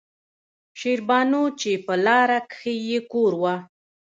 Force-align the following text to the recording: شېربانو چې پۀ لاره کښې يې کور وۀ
شېربانو 0.79 1.43
چې 1.59 1.71
پۀ 1.85 1.93
لاره 2.05 2.39
کښې 2.51 2.73
يې 2.87 2.99
کور 3.11 3.31
وۀ 3.41 3.55